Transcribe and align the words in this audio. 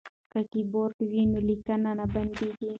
که 0.31 0.39
کیبورډ 0.51 0.97
وي 1.09 1.23
نو 1.31 1.39
لیکل 1.49 1.81
نه 1.99 2.05
بندیږي. 2.13 2.69